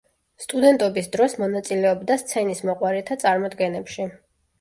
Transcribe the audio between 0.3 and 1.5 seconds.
სტუდენტობის დროს